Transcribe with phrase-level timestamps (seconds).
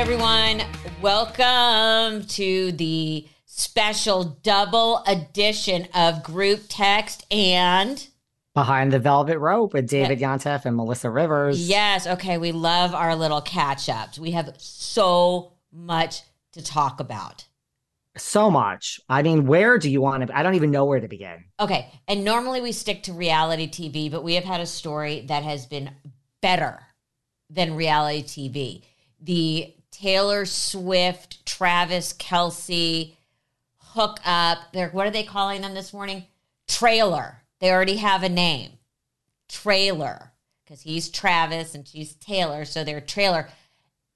[0.00, 0.62] everyone.
[1.02, 8.08] Welcome to the special double edition of Group Text and
[8.54, 11.68] Behind the Velvet Rope with David Yontef and Melissa Rivers.
[11.68, 14.18] Yes, okay, we love our little catch ups.
[14.18, 16.22] We have so much
[16.52, 17.44] to talk about.
[18.16, 19.00] So much.
[19.06, 20.34] I mean, where do you want to?
[20.36, 21.44] I don't even know where to begin.
[21.60, 25.42] Okay, and normally we stick to reality TV, but we have had a story that
[25.42, 25.90] has been
[26.40, 26.80] better
[27.50, 28.82] than reality TV.
[29.22, 33.14] The Taylor Swift, Travis Kelce
[33.76, 34.58] hook up.
[34.72, 36.24] They're, what are they calling them this morning?
[36.66, 37.42] Trailer.
[37.60, 38.78] They already have a name.
[39.48, 40.32] Trailer.
[40.64, 42.64] Because he's Travis and she's Taylor.
[42.64, 43.50] So they're trailer.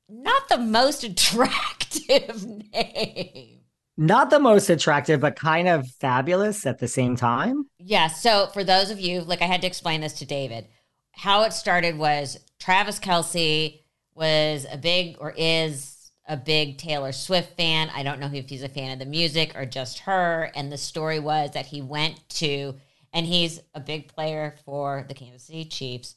[0.08, 3.60] Not the most attractive name.
[3.98, 7.66] Not the most attractive, but kind of fabulous at the same time.
[7.78, 8.08] Yeah.
[8.08, 10.66] So for those of you, like I had to explain this to David,
[11.12, 13.80] how it started was Travis Kelce
[14.14, 17.90] was a big or is a big Taylor Swift fan.
[17.94, 20.50] I don't know if he's a fan of the music or just her.
[20.54, 22.74] And the story was that he went to,
[23.12, 26.16] and he's a big player for the Kansas City Chiefs.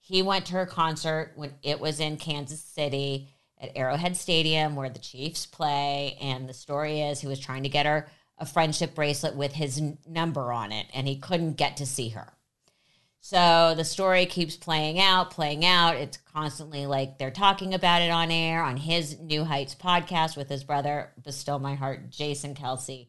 [0.00, 3.28] He went to her concert when it was in Kansas City
[3.58, 6.16] at Arrowhead Stadium where the Chiefs play.
[6.20, 9.80] And the story is he was trying to get her a friendship bracelet with his
[10.08, 12.32] number on it, and he couldn't get to see her.
[13.26, 15.96] So the story keeps playing out, playing out.
[15.96, 20.50] It's constantly like they're talking about it on air on his New Heights podcast with
[20.50, 23.06] his brother, Bestow My Heart, Jason Kelce.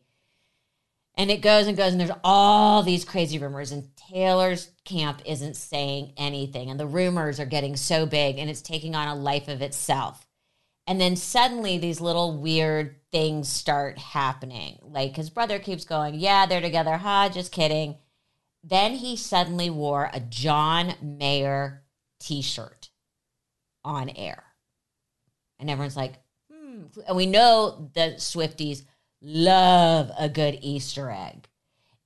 [1.16, 5.58] And it goes and goes, and there's all these crazy rumors, and Taylor's camp isn't
[5.58, 9.50] saying anything, and the rumors are getting so big, and it's taking on a life
[9.50, 10.26] of itself.
[10.88, 14.80] And then suddenly these little weird things start happening.
[14.82, 16.96] Like his brother keeps going, Yeah, they're together.
[16.96, 17.98] Ha, just kidding.
[18.68, 21.84] Then he suddenly wore a John Mayer
[22.20, 22.90] t shirt
[23.84, 24.44] on air.
[25.60, 26.16] And everyone's like,
[26.52, 26.86] hmm.
[27.08, 28.84] And we know the Swifties
[29.22, 31.48] love a good Easter egg.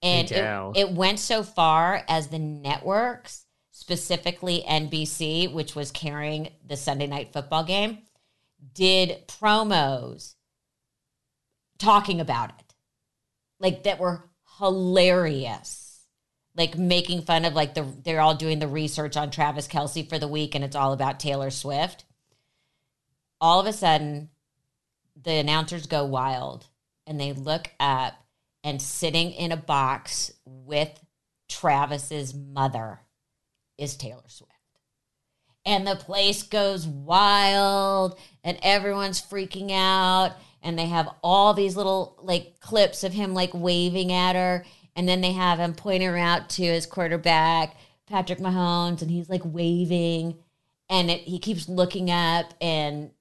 [0.01, 6.75] And it, it went so far as the networks, specifically NBC, which was carrying the
[6.75, 8.00] Sunday night football game,
[8.73, 10.35] did promos
[11.78, 12.75] talking about it.
[13.61, 15.88] Like that were hilarious
[16.59, 20.20] like making fun of like the they're all doing the research on Travis Kelce for
[20.20, 22.03] the week and it's all about Taylor Swift.
[23.40, 24.30] All of a sudden,
[25.24, 26.66] the announcers go wild
[27.08, 28.14] and they look up
[28.62, 31.00] and sitting in a box with
[31.47, 33.00] Travis's mother
[33.78, 34.52] is Taylor Swift.
[35.66, 42.20] And the place goes wild and everyone's freaking out and they have all these little
[42.22, 46.50] like clips of him like waving at her and then they have him pointing out
[46.50, 47.75] to his quarterback
[48.09, 50.38] Patrick Mahomes and he's like waving.
[50.89, 53.11] And it, he keeps looking up and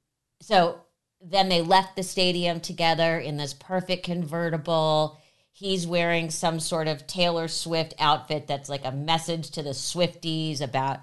[0.41, 0.81] so
[1.21, 5.19] then they left the stadium together in this perfect convertible.
[5.53, 10.61] He's wearing some sort of Taylor Swift outfit that's like a message to the Swifties
[10.61, 11.01] about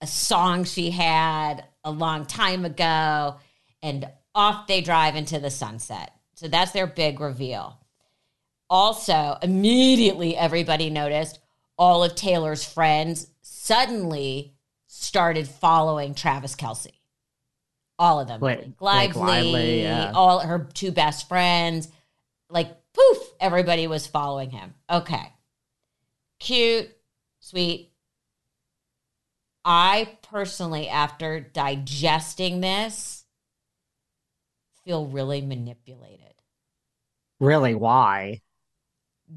[0.00, 3.36] a song she had a long time ago.
[3.82, 6.14] And off they drive into the sunset.
[6.34, 7.79] So that's their big reveal
[8.70, 11.40] also, immediately everybody noticed
[11.76, 14.54] all of Taylor's friends suddenly
[14.86, 16.92] started following Travis Kelce.
[17.98, 18.40] All of them.
[18.40, 20.12] Blake- Blake Blake Lively, Lively, yeah.
[20.14, 21.88] all her two best friends.
[22.48, 24.74] Like, poof, everybody was following him.
[24.88, 25.32] Okay.
[26.38, 26.88] Cute,
[27.40, 27.92] sweet.
[29.64, 33.24] I personally, after digesting this,
[34.84, 36.30] feel really manipulated
[37.40, 37.74] Really?
[37.74, 38.42] Why?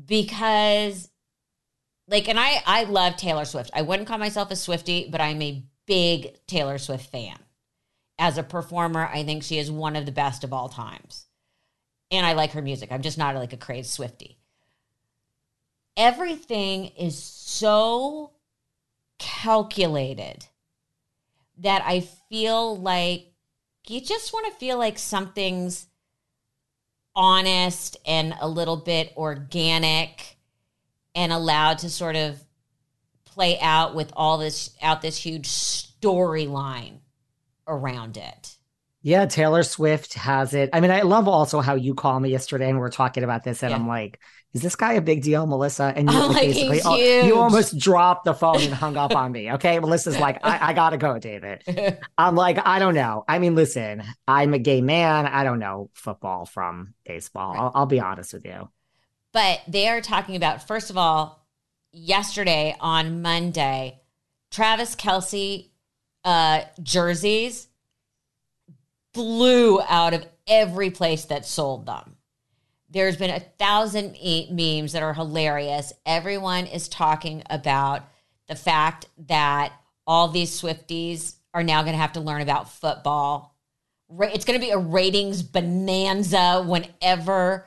[0.05, 1.09] Because
[2.07, 3.71] like and I I love Taylor Swift.
[3.73, 7.37] I wouldn't call myself a Swiftie, but I'm a big Taylor Swift fan.
[8.19, 11.27] As a performer, I think she is one of the best of all times.
[12.11, 12.91] And I like her music.
[12.91, 14.35] I'm just not like a crazed Swiftie.
[15.97, 18.31] Everything is so
[19.19, 20.45] calculated
[21.57, 23.33] that I feel like
[23.87, 25.87] you just want to feel like something's
[27.15, 30.37] honest and a little bit organic
[31.15, 32.43] and allowed to sort of
[33.25, 36.99] play out with all this out this huge storyline
[37.67, 38.57] around it.
[39.01, 40.69] Yeah, Taylor Swift has it.
[40.71, 43.43] I mean, I love also how you called me yesterday and we are talking about
[43.43, 43.75] this, and Yeah.
[43.75, 44.19] I'm like,
[44.53, 45.91] is this guy a big deal, Melissa?
[45.95, 49.31] And you I'm like, basically, oh, you almost dropped the phone and hung up on
[49.31, 49.51] me.
[49.53, 51.63] Okay, Melissa's like, I, I gotta go, David.
[52.17, 53.25] I'm like, I don't know.
[53.27, 55.25] I mean, listen, I'm a gay man.
[55.25, 57.55] I don't know football from baseball.
[57.57, 58.69] I'll, I'll be honest with you.
[59.31, 61.47] But they are talking about, first of all,
[61.91, 64.01] yesterday on Monday,
[64.51, 65.69] Travis Kelce
[66.23, 67.67] uh, jerseys
[69.13, 72.12] blew out of every place that sold them.
[72.93, 74.15] There's been a thousand
[74.51, 75.93] memes that are hilarious.
[76.05, 78.03] Everyone is talking about
[78.47, 79.73] the fact that
[80.05, 83.55] all these Swifties are now going to have to learn about football.
[84.19, 87.65] It's going to be a ratings bonanza whenever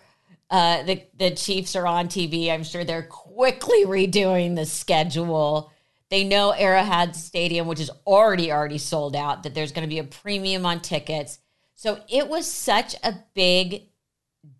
[0.48, 2.48] uh, the the Chiefs are on TV.
[2.48, 5.72] I'm sure they're quickly redoing the schedule.
[6.08, 9.98] They know Arrowhead Stadium, which is already already sold out, that there's going to be
[9.98, 11.40] a premium on tickets.
[11.74, 13.88] So it was such a big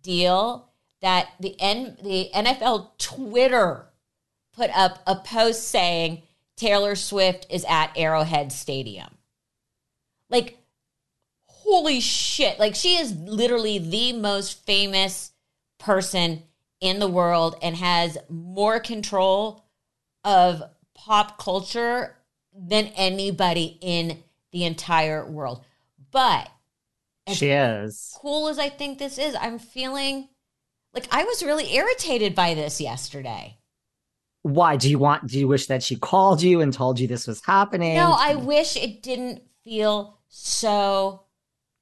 [0.01, 0.69] deal
[1.01, 3.85] that the N, the NFL Twitter
[4.53, 6.23] put up a post saying
[6.55, 9.09] Taylor Swift is at Arrowhead Stadium.
[10.29, 10.57] Like
[11.67, 12.59] holy shit.
[12.59, 15.31] Like she is literally the most famous
[15.79, 16.43] person
[16.79, 19.65] in the world and has more control
[20.23, 20.63] of
[20.95, 22.15] pop culture
[22.53, 25.63] than anybody in the entire world.
[26.11, 26.49] But
[27.27, 28.17] as She is.
[28.21, 30.29] cool as I think this is, I'm feeling
[30.93, 33.57] like I was really irritated by this yesterday.
[34.41, 35.27] Why do you want?
[35.27, 37.95] Do you wish that she called you and told you this was happening?
[37.95, 41.23] No, I wish it didn't feel so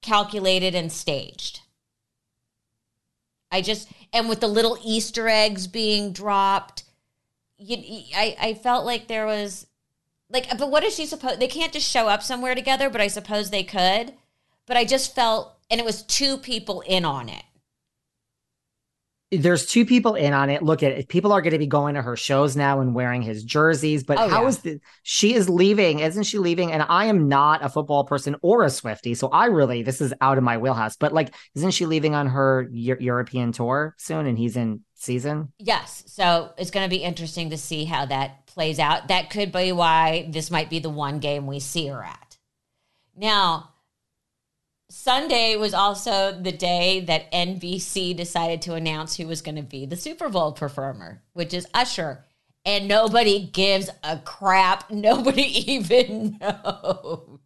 [0.02, 1.62] calculated and staged.
[3.52, 6.84] I just and with the little Easter eggs being dropped,
[7.58, 7.78] you,
[8.16, 9.68] I I felt like there was
[10.30, 11.40] like, but what is she supposed?
[11.40, 14.14] They can't just show up somewhere together, but I suppose they could.
[14.68, 17.44] But I just felt, and it was two people in on it.
[19.32, 20.62] There's two people in on it.
[20.62, 21.10] Look at it.
[21.10, 24.04] People are going to be going to her shows now and wearing his jerseys.
[24.04, 24.48] But Oh, how yeah.
[24.48, 24.80] is the?
[25.04, 26.72] She is leaving, isn't she leaving?
[26.72, 30.14] And I am not a football person or a Swifty, so I really this is
[30.22, 30.96] out of my wheelhouse.
[30.96, 34.26] But like, isn't she leaving on her Eu- European tour soon?
[34.28, 35.52] And he's in season.
[35.58, 36.04] Yes.
[36.08, 39.08] So it's going to be interesting to see how that plays out.
[39.10, 42.38] That could be why this might be the one game we see her at.
[43.18, 43.72] Now,
[44.98, 49.86] Sunday was also the day that NBC decided to announce who was going to be
[49.86, 52.24] the Super Bowl performer, which is Usher.
[52.64, 54.90] And nobody gives a crap.
[54.90, 57.40] Nobody even knows.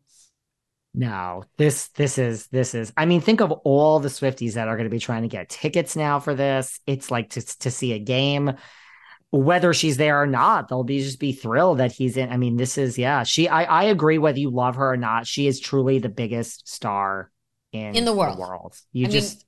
[0.93, 2.93] No, this this is this is.
[2.95, 5.49] I mean, think of all the Swifties that are going to be trying to get
[5.49, 6.79] tickets now for this.
[6.85, 8.53] It's like to to see a game,
[9.31, 10.69] whether she's there or not.
[10.69, 12.29] They'll be just be thrilled that he's in.
[12.29, 13.23] I mean, this is yeah.
[13.23, 15.25] She I I agree whether you love her or not.
[15.25, 17.31] She is truly the biggest star
[17.71, 18.75] in In the world.
[18.92, 19.45] You I mean, just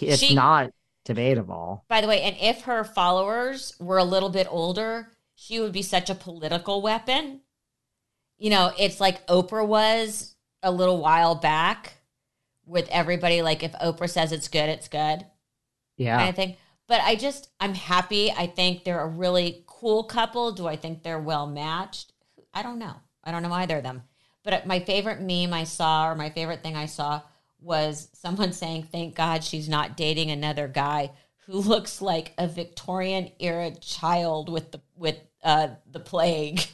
[0.00, 0.70] it's she- not
[1.04, 1.84] debatable.
[1.88, 5.82] By the way, and if her followers were a little bit older, she would be
[5.82, 7.40] such a political weapon.
[8.38, 11.94] You know, it's like Oprah was a little while back
[12.66, 15.24] with everybody like if Oprah says it's good, it's good.
[15.96, 16.16] Yeah.
[16.18, 16.56] kind of thing.
[16.88, 18.30] But I just I'm happy.
[18.30, 20.52] I think they're a really cool couple.
[20.52, 22.12] Do I think they're well matched?
[22.52, 22.94] I don't know.
[23.24, 24.02] I don't know either of them.
[24.42, 27.22] But my favorite meme I saw or my favorite thing I saw
[27.66, 31.10] was someone saying, "Thank God she's not dating another guy
[31.46, 36.66] who looks like a Victorian era child with the with uh the plague."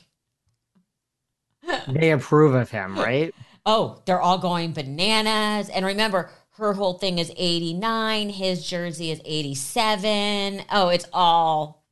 [1.89, 3.35] they approve of him, right?
[3.65, 5.69] Oh, they're all going bananas.
[5.69, 10.63] And remember, her whole thing is 89, his jersey is 87.
[10.71, 11.85] Oh, it's all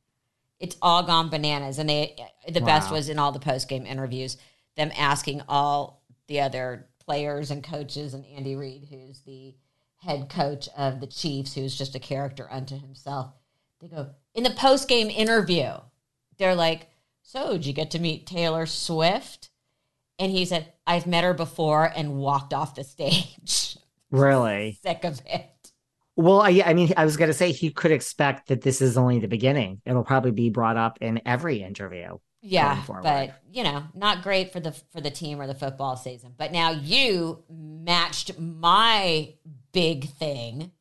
[0.59, 1.79] it's all gone bananas.
[1.79, 2.15] And they
[2.47, 4.37] the best was in all the post-game interviews,
[4.77, 9.55] them asking all the other players and coaches and Andy Reid, who's the
[10.01, 13.33] head coach of the Chiefs, who's just a character unto himself.
[13.79, 15.71] They go, in the post-game interview,
[16.37, 16.89] they're like,
[17.21, 19.49] So, did you get to meet Taylor Swift?
[20.17, 23.77] And he said, I've met her before and walked off the stage.
[24.11, 24.77] Really.
[24.83, 25.71] Sick of it.
[26.17, 28.97] Well, I, I mean, I was going to say he could expect that this is
[28.97, 29.81] only the beginning.
[29.85, 32.17] It'll probably be brought up in every interview.
[32.41, 36.33] Yeah, but you know, not great for the for the team or the football season.
[36.37, 39.33] But now you matched my
[39.71, 40.71] big thing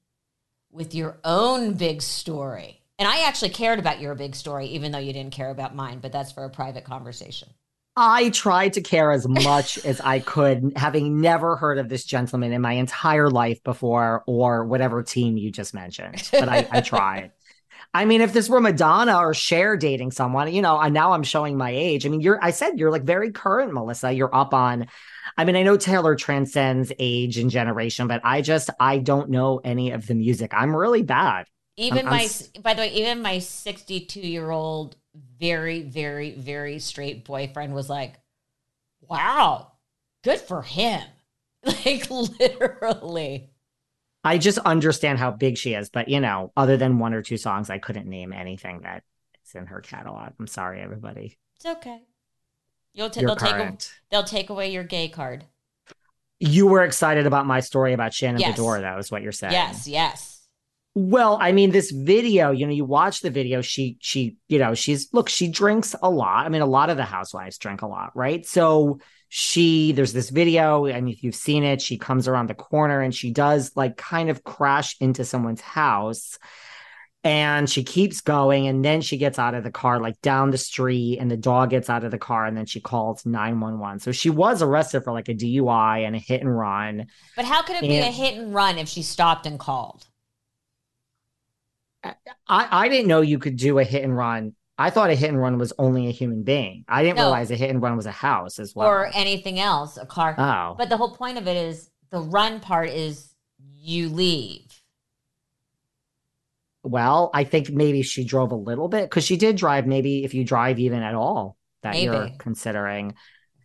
[0.71, 2.81] with your own big story.
[2.99, 6.01] And I actually cared about your big story even though you didn't care about mine,
[6.01, 7.49] but that's for a private conversation.
[7.97, 12.53] I tried to care as much as I could, having never heard of this gentleman
[12.53, 16.29] in my entire life before, or whatever team you just mentioned.
[16.33, 17.33] But I, I tried.
[17.93, 21.25] I mean, if this were Madonna or Cher dating someone, you know, and now I'm
[21.25, 22.07] showing my age.
[22.07, 24.13] I mean, you're, I said you're like very current, Melissa.
[24.13, 24.87] You're up on,
[25.37, 29.61] I mean, I know Taylor transcends age and generation, but I just, I don't know
[29.65, 30.53] any of the music.
[30.55, 31.47] I'm really bad.
[31.77, 34.97] Even I'm my s- by the way, even my 62-year-old
[35.39, 38.21] very very very straight boyfriend was like,
[39.01, 39.73] "Wow,
[40.23, 41.03] good for him."
[41.65, 43.50] Like literally.
[44.23, 47.37] I just understand how big she is, but you know, other than one or two
[47.37, 49.03] songs, I couldn't name anything that
[49.47, 50.33] is in her catalog.
[50.39, 51.39] I'm sorry, everybody.
[51.57, 52.03] It's okay.
[52.93, 53.77] You'll You're they'll take a-
[54.11, 55.45] they'll take away your gay card.
[56.39, 58.59] You were excited about my story about Shannon Yes.
[58.59, 59.53] Beador, though, is what you're saying.
[59.53, 60.49] Yes, yes.
[60.95, 64.75] Well, I mean, this video, you know, you watch the video, she, she, you know,
[64.75, 66.47] she's, look, she drinks a lot.
[66.47, 68.45] I mean, a lot of the housewives drink a lot, right?
[68.45, 68.99] So
[69.33, 73.15] she, there's this video, mean, if you've seen it, she comes around the corner and
[73.15, 76.37] she does like kind of crash into someone's house.
[77.23, 80.59] And she keeps going, and then she gets out of the car, like down the
[80.59, 84.01] street, and the dog gets out of the car, and then she calls 911.
[84.01, 87.09] So she was arrested for like a DUI and a hit and run.
[87.37, 90.07] But how could it be a hit and run if she stopped and called?
[92.03, 92.17] I,
[92.49, 94.55] I didn't know you could do a hit and run.
[94.81, 96.85] I thought a hit and run was only a human being.
[96.89, 97.25] I didn't No.
[97.25, 98.89] realize a hit and run was a house as well.
[98.89, 100.35] Or anything else, a car.
[100.39, 103.35] oh, But the whole point of it is the run part is
[103.83, 104.73] you leave.
[106.83, 109.87] well, I think maybe she drove a little bit because she did drive.
[109.87, 113.15] Maybe if you drive even at all, that you're considering.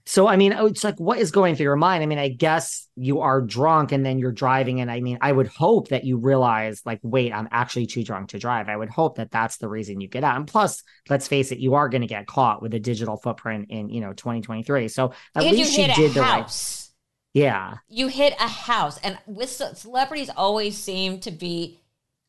[0.07, 2.03] So, I mean, oh, it's like, what is going through your mind?
[2.03, 4.79] I mean, I guess you are drunk and then you're driving.
[4.79, 8.29] And I mean, I would hope that you realize, like, wait, I'm actually too drunk
[8.29, 8.69] to drive.
[8.69, 10.37] I would hope that that's the reason you get out.
[10.37, 13.67] And plus, let's face it, you are going to get caught with a digital footprint
[13.69, 14.89] in, you know, 2023.
[14.89, 16.41] So at and you least she hit did a the right.
[16.41, 16.91] house.
[17.33, 17.77] Yeah.
[17.89, 18.99] You hit a house.
[18.99, 21.81] And with ce- celebrities always seem to be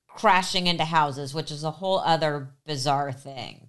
[0.08, 3.68] crashing into houses, which is a whole other bizarre thing.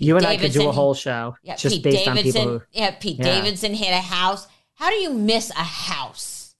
[0.00, 2.18] You and I could do a whole show Yeah, just Pete based Davidson.
[2.18, 2.62] on people who.
[2.72, 3.24] yeah, Pete Yeah.
[3.24, 4.48] Davidson hit a house.
[4.74, 6.54] How do you miss a house?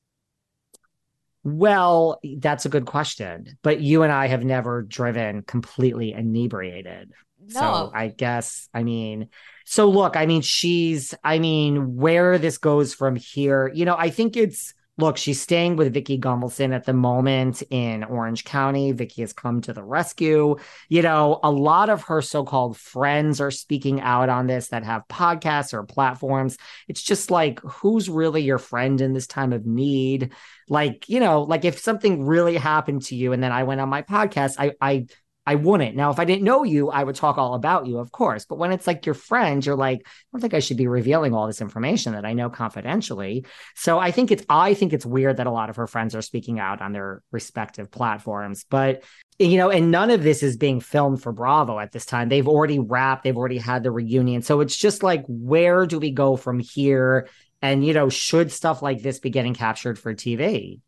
[1.43, 3.59] Well, that's a good question.
[3.63, 7.13] But you and I have never driven completely inebriated.
[7.41, 7.61] No.
[7.61, 9.29] So I guess, I mean,
[9.65, 14.11] so look, I mean, she's, I mean, where this goes from here, you know, I
[14.11, 18.93] think it's, look, she's staying with Vicki Gunvalson at the moment in Orange County.
[18.93, 20.57] Vicki has come to the rescue.
[20.89, 24.85] You know, a lot of her so called friends are speaking out on this that
[24.85, 26.57] have podcasts or platforms.
[26.87, 30.33] It's just like, who's really your friend in this time of need?
[30.69, 33.89] Like, you know, like if something really happened to you and then I went on
[33.89, 35.07] my podcast, I, I,
[35.47, 35.97] I wouldn't.
[35.97, 38.45] Now, if I didn't know you, I would talk all about you, of course.
[38.45, 41.35] But when it's like your friend, you're like, I don't think I should be revealing
[41.35, 43.47] all this information that I know confidentially.
[43.75, 46.23] So I think it's I think it's weird that a lot of her friends are
[46.23, 48.65] speaking out on their respective platforms.
[48.69, 49.03] But
[49.39, 52.29] you know, and none of this is being filmed for Bravo at this time.
[52.29, 54.43] They've already wrapped, they've already had the reunion.
[54.43, 57.29] So it's just like, where do we go from here?
[57.63, 60.81] And you know, should stuff like this be getting captured for TV?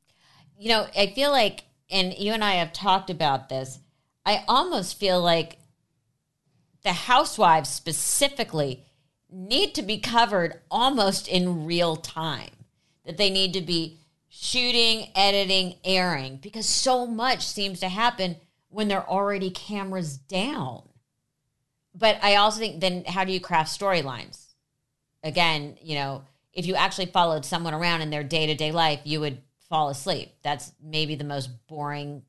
[0.58, 3.78] You know, I feel like, and you and I have talked about this,
[4.24, 5.58] I almost feel like
[6.82, 8.84] the housewives specifically
[9.30, 12.50] need to be covered almost in real time.
[13.04, 13.98] That they need to be
[14.28, 18.36] shooting, editing, airing, because so much seems to happen
[18.68, 20.88] when they're already cameras down.
[21.94, 24.46] But I also think then how do you craft storylines?
[25.22, 29.00] Again, you know, if you actually followed someone around in their day to day life,
[29.04, 29.38] you would
[29.68, 30.32] fall asleep.
[30.42, 32.22] That's maybe the most boring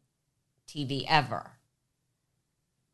[0.68, 1.52] TV ever.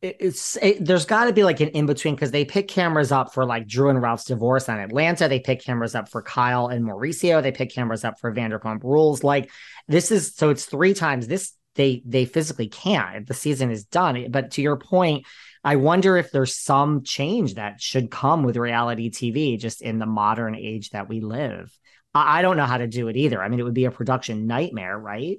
[0.02, 3.12] It- it's it, there's got to be like an in between because they pick cameras
[3.12, 5.28] up for like Drew and Ralph's divorce on Atlanta.
[5.28, 7.42] They pick cameras up for Kyle and Mauricio.
[7.42, 9.24] They pick cameras up for Vanderpump Rules.
[9.24, 9.52] Like
[9.88, 13.28] this is so it's three times this they they physically can't.
[13.28, 14.32] The season is done.
[14.32, 15.26] But to your point,
[15.64, 20.06] I wonder if there's some change that should come with reality TV just in the
[20.06, 21.78] modern age that we live.
[22.14, 23.44] I, I don't know how to do it either.
[23.44, 25.38] I mean, it would be a production nightmare, right?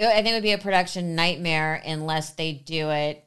[0.00, 3.24] I think it would be a production nightmare unless they do it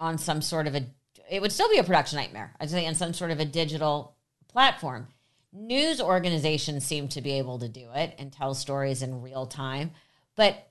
[0.00, 0.86] on some sort of a.
[1.30, 2.56] It would still be a production nightmare.
[2.58, 4.16] I'd say on some sort of a digital
[4.48, 5.06] platform.
[5.52, 9.90] News organizations seem to be able to do it and tell stories in real time,
[10.36, 10.70] but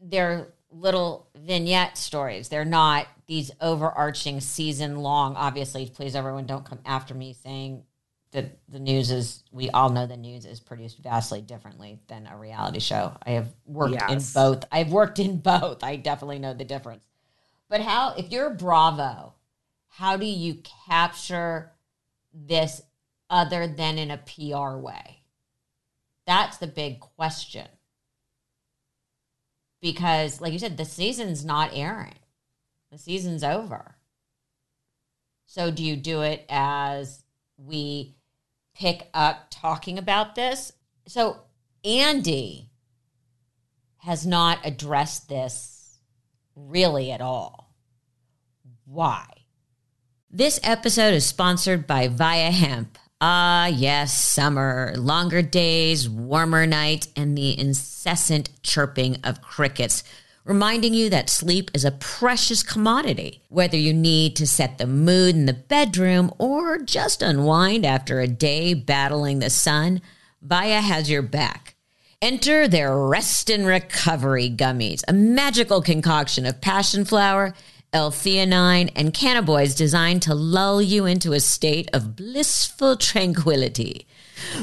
[0.00, 2.48] they're little vignette stories.
[2.48, 5.36] They're not these overarching season long.
[5.36, 7.82] Obviously, please everyone don't come after me saying
[8.32, 12.36] that the news is we all know the news is produced vastly differently than a
[12.36, 13.16] reality show.
[13.24, 14.64] I have worked in both.
[14.70, 15.82] I've worked in both.
[15.82, 17.04] I definitely know the difference.
[17.68, 19.34] But how if you're Bravo,
[19.88, 21.72] how do you capture
[22.32, 22.82] this
[23.28, 25.22] other than in a PR way?
[26.26, 27.66] That's the big question.
[29.80, 32.18] Because like you said the season's not airing.
[32.90, 33.96] The season's over.
[35.46, 37.22] So do you do it as
[37.56, 38.16] we
[38.74, 40.72] pick up talking about this?
[41.06, 41.38] So
[41.84, 42.70] Andy
[43.98, 45.75] has not addressed this
[46.56, 47.72] really at all.
[48.86, 49.26] Why?
[50.30, 52.98] This episode is sponsored by Viia Hemp.
[53.20, 60.02] Ah, yes, summer, longer days, warmer night, and the incessant chirping of crickets,
[60.44, 63.42] reminding you that sleep is a precious commodity.
[63.48, 68.26] Whether you need to set the mood in the bedroom or just unwind after a
[68.26, 70.02] day battling the sun,
[70.46, 71.75] Viia has your back.
[72.26, 77.54] Enter their Rest and Recovery Gummies, a magical concoction of passion flower,
[77.92, 84.08] L-theanine, and cannabinoids designed to lull you into a state of blissful tranquility.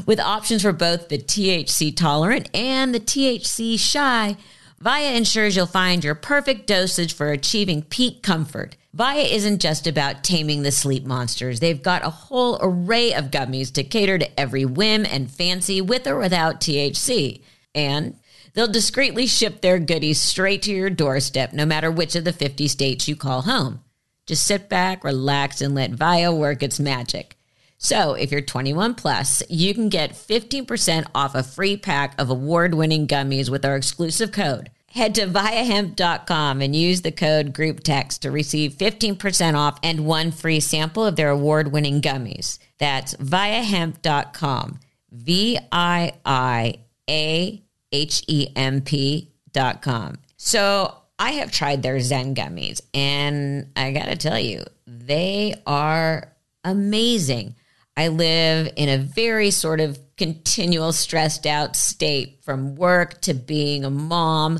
[0.05, 4.35] With options for both the THC tolerant and the THC shy,
[4.83, 8.75] Viia ensures you'll find your perfect dosage for achieving peak comfort.
[8.93, 11.61] Viia isn't just about taming the sleep monsters.
[11.61, 16.05] They've got a whole array of gummies to cater to every whim and fancy with
[16.07, 17.39] or without THC.
[17.75, 18.17] And
[18.53, 22.67] they'll discreetly ship their goodies straight to your doorstep, no matter which of the 50
[22.67, 23.83] states you call home.
[24.25, 27.35] Just sit back, relax, and let Viia work its magic.
[27.77, 32.73] So, if you're 21 plus, you can get 15% off a free pack of award
[32.73, 34.69] winning gummies with our exclusive code.
[34.93, 40.59] Head to viiahemp.com and use the code GroupText to receive 15% off and one free
[40.59, 42.59] sample of their award winning gummies.
[42.77, 44.79] That's viiahemp.com.
[45.11, 46.75] V I I
[47.09, 47.62] A
[47.93, 50.17] H E M P.com.
[50.35, 56.33] So, I have tried their Zen gummies, and I gotta tell you, they are
[56.63, 57.55] amazing.
[57.95, 63.85] I live in a very sort of continual stressed out state from work to being
[63.85, 64.59] a mom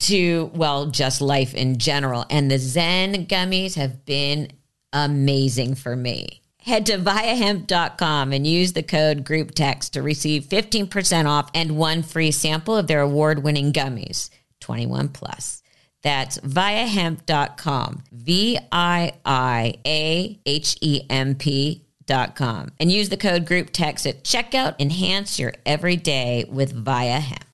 [0.00, 2.24] to, well, just life in general.
[2.30, 4.52] And the Zen gummies have been
[4.92, 6.42] amazing for me.
[6.68, 12.30] Head to viiahemp.com and use the code GroupText to receive 15% off and one free
[12.30, 14.28] sample of their award winning gummies,
[14.60, 15.62] 21 plus.
[16.02, 21.86] That's viiahemp.com, V I I A H E M P
[22.34, 24.74] com and use the code group text at checkout.
[24.78, 27.47] Enhance your everyday with Viia Hemp.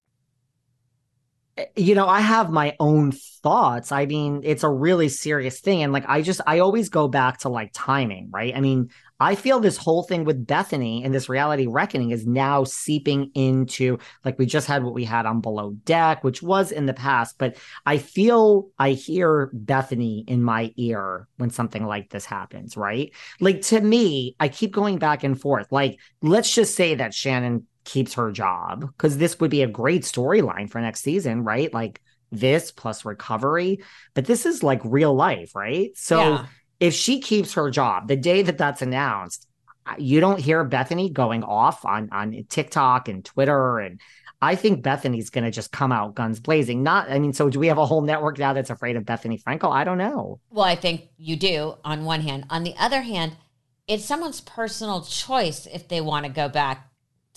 [1.76, 3.92] You know, I have my own thoughts.
[3.92, 5.82] I mean, it's a really serious thing.
[5.82, 8.56] And like, I just, I always go back to like timing, right?
[8.56, 12.64] I mean, I feel this whole thing with Bethenny and this reality reckoning is now
[12.64, 16.86] seeping into like we just had what we had on Below Deck, which was in
[16.86, 22.24] the past, but I feel I hear Bethenny in my ear when something like this
[22.24, 23.12] happens, right?
[23.40, 25.70] Like to me, I keep going back and forth.
[25.70, 30.02] Like, let's just say that Shannon keeps her job because this would be a great
[30.02, 31.72] storyline for next season, right?
[31.72, 32.00] Like
[32.32, 33.80] this plus recovery,
[34.14, 35.90] but this is like real life, right?
[35.96, 36.18] So.
[36.18, 36.46] Yeah
[36.80, 39.46] if she keeps her job the day that that's announced,
[39.98, 44.00] you don't hear Bethenny going off on on TikTok and Twitter and
[44.42, 46.82] I think Bethenny's going to just come out guns blazing.
[46.82, 49.42] Not, I mean, so do we have a whole network now that's afraid of Bethenny
[49.42, 49.72] Frankel?
[49.72, 50.38] I don't know.
[50.50, 52.44] Well, I think you do on one hand.
[52.50, 53.38] On the other hand,
[53.88, 56.90] it's someone's personal choice if they want to go back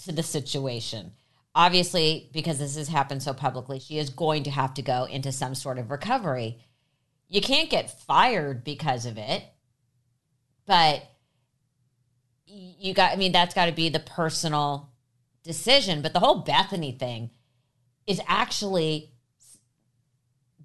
[0.04, 1.14] to the situation.
[1.56, 5.32] Obviously, because this has happened so publicly, she is going to have to go into
[5.32, 6.60] some sort of recovery
[7.30, 9.44] you can't get fired because of it,
[10.66, 11.04] but
[12.46, 14.94] you got, I mean, that's got to be the personal
[15.44, 16.02] decision.
[16.02, 17.32] But the whole Bethenny thing
[18.06, 19.12] is actually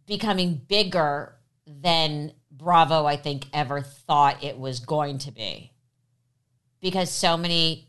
[0.07, 1.35] becoming bigger
[1.67, 5.73] than Bravo, I think, ever thought it was going to be.
[6.81, 7.89] Because so many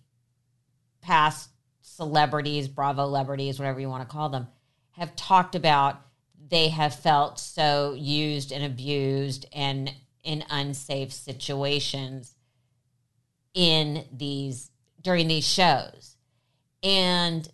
[1.03, 1.49] past
[1.81, 4.47] celebrities, Bravo celebrities, whatever you want to call them,
[4.91, 6.01] have talked about
[6.49, 9.91] they have felt so used and abused and
[10.23, 12.35] in unsafe situations
[13.53, 16.15] in these during these shows.
[16.81, 17.47] And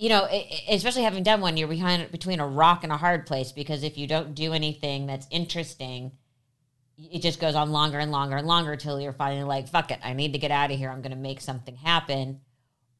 [0.00, 0.26] you know
[0.68, 3.98] especially having done one you're behind between a rock and a hard place because if
[3.98, 6.10] you don't do anything that's interesting
[7.12, 9.98] it just goes on longer and longer and longer until you're finally like fuck it
[10.04, 12.40] i need to get out of here i'm going to make something happen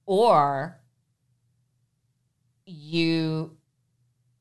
[0.06, 0.80] or
[2.64, 3.56] you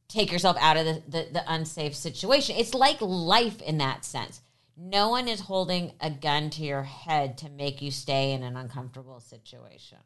[0.09, 2.55] take yourself out of the, the, the unsafe situation.
[2.57, 4.41] It's like life in that sense.
[4.75, 8.57] No one is holding a gun to your head to make you stay in an
[8.57, 9.99] uncomfortable situation.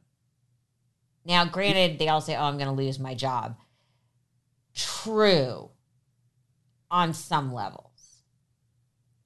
[1.26, 3.56] Now, granted, they all say, oh, I'm going to lose my job.
[4.76, 5.70] True
[6.92, 7.93] on some levels.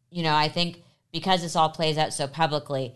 [0.09, 2.95] You know, I think because this all plays out so publicly,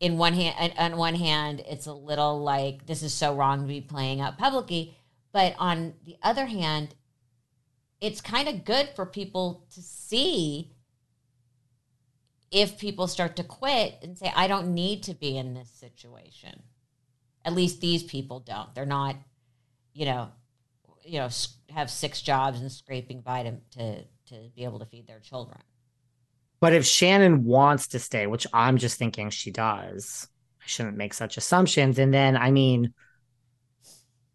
[0.00, 3.66] in one hand, on one hand, it's a little like this is so wrong to
[3.66, 4.96] be playing out publicly
[5.32, 6.94] but on the other hand,
[8.00, 10.72] it's kind of good for people to see
[12.50, 16.62] if people start to quit and say, I don't need to be in this situation.
[17.44, 18.74] At least these people don't.
[18.74, 19.16] They're not,
[19.94, 20.28] you know,
[21.02, 21.28] you know,
[21.70, 25.60] have six jobs and scraping by to, to, to be able to feed their children.
[26.62, 30.28] But if Shannon wants to stay, which I'm just thinking she does,
[30.60, 31.98] I shouldn't make such assumptions.
[31.98, 32.94] And then, I mean,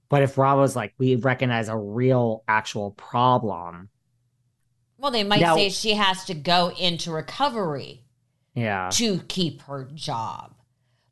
[0.10, 3.88] but if Bravo's like, we recognize a real actual problem.
[4.98, 8.04] Well, they might now, say she has to go into recovery
[8.54, 8.90] yeah.
[8.92, 10.54] to keep her job.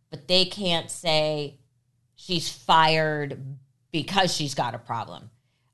[0.10, 1.62] But they can't say
[2.18, 3.42] she's fired
[3.94, 5.30] because she's got a problem.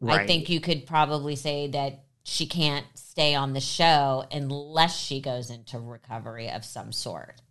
[0.08, 5.20] I think you could probably say that she can't stay on the show unless she
[5.20, 7.42] goes into recovery of some sort.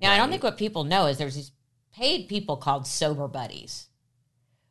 [0.00, 1.52] Now, I don't think what people know is there's these
[1.94, 3.86] paid people called sober buddies,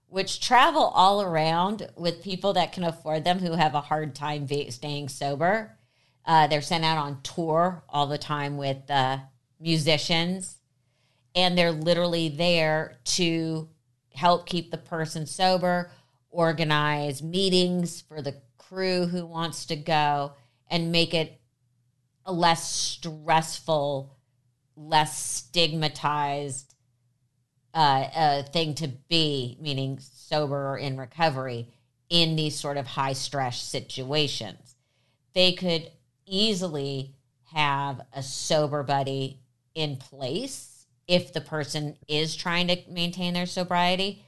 [0.07, 4.47] which travel all around with people that can afford them who have a hard time
[4.69, 5.77] staying sober.
[6.25, 9.17] Uh, they're sent out on tour all the time with uh,
[9.59, 10.57] musicians,
[11.33, 13.69] and they're literally there to
[14.13, 15.89] help keep the person sober,
[16.29, 18.35] organize meetings for the
[18.71, 20.31] crew who wants to go,
[20.69, 21.41] and make it
[22.25, 24.15] a less stressful,
[24.77, 26.75] less stigmatized
[27.73, 31.67] uh, uh, thing to be, meaning sober or in recovery,
[32.09, 34.75] in these sort of high stress situations.
[35.33, 35.91] They could
[36.25, 37.15] easily
[37.53, 39.41] have a sober buddy
[39.75, 44.23] in place if the person is trying to maintain their sobriety.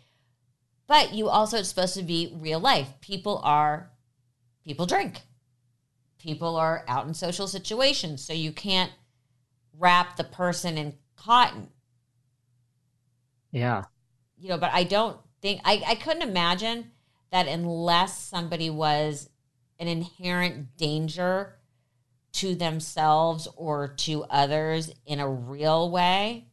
[0.88, 2.90] But you also, it's supposed to be real life.
[3.00, 3.90] People are,
[4.64, 5.22] people drink.
[6.20, 8.24] People are out in social situations.
[8.24, 8.92] So you can't
[9.78, 11.70] wrap the person in cotton
[13.52, 13.84] Yeah.
[14.38, 16.92] you know, but I don't think I, I couldn't imagine
[17.32, 19.30] that unless somebody was
[19.80, 21.56] an inherent danger
[22.34, 26.48] to themselves or to others in a real way,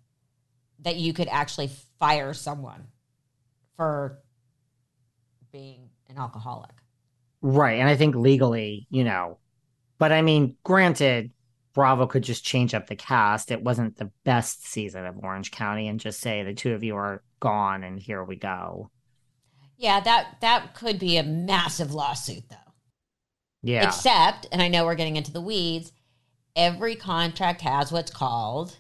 [0.81, 2.87] that you could actually fire someone
[3.77, 4.19] for
[5.53, 6.71] being an alcoholic.
[7.43, 7.79] Right.
[7.79, 9.39] And I think legally, you know,
[9.99, 11.31] but I mean, granted,
[11.73, 13.51] Bravo could just change up the cast.
[13.51, 16.97] It wasn't the best season of Orange County and just say the two of you
[16.97, 18.91] are gone and here we go.
[19.77, 22.57] Yeah, that that could be a massive lawsuit though.
[23.63, 23.87] Yeah.
[23.87, 25.93] Except, and I know we're getting into the weeds,
[26.57, 28.77] every contract has what's called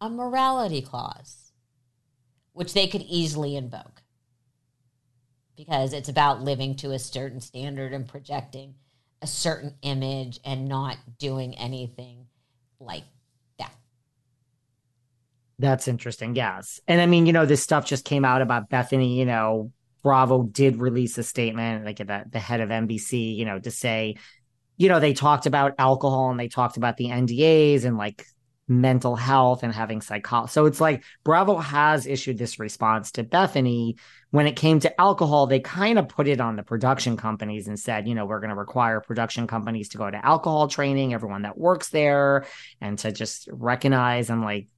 [0.00, 1.52] a morality clause,
[2.52, 4.02] which they could easily invoke
[5.64, 8.74] because it's about living to a certain standard and projecting
[9.20, 12.24] a certain image and not doing anything
[12.78, 13.04] like
[13.58, 13.74] that.
[15.58, 16.34] That's interesting.
[16.34, 16.80] Yes.
[16.88, 19.70] And I mean, you know, this stuff just came out about Bethenny, you know,
[20.02, 24.16] Bravo did release a statement, like the, the head of NBC, you know, to say,
[24.78, 28.24] you know, they talked about alcohol and they talked about the NDAs and like
[28.70, 30.52] mental health and having psychology.
[30.52, 33.98] So it's like Bravo has issued this response to Bethenny.
[34.30, 37.78] When it came to alcohol, they kind of put it on the production companies and
[37.78, 41.42] said, you know, we're going to require production companies to go to alcohol training, everyone
[41.42, 42.46] that works there,
[42.80, 44.30] and to just recognize.
[44.30, 44.68] I'm like,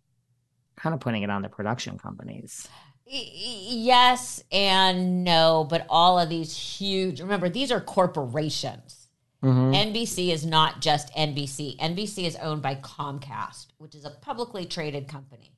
[0.77, 2.67] kind of putting it on the production companies.
[3.05, 9.02] Yes and no, but all of these huge, remember, these are corporations.
[9.43, 9.75] Mhm.
[9.75, 11.77] NBC is not just NBC.
[11.79, 15.53] NBC is owned by Comcast, which is a publicly traded company.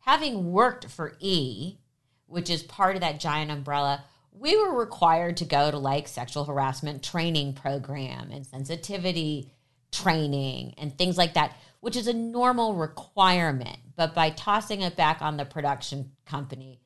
[0.00, 1.78] Having worked for E,
[2.26, 6.44] which is part of that giant umbrella, we were required to go to like sexual
[6.44, 9.50] harassment training program and sensitivity
[9.90, 13.78] training and things like that, which is a normal requirement.
[13.96, 16.80] But by tossing it back on the production company,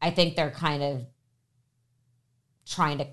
[0.00, 1.06] I think they're kind of
[2.66, 3.06] trying to